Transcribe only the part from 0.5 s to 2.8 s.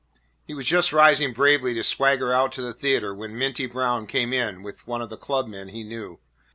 was just rising bravely to swagger out to the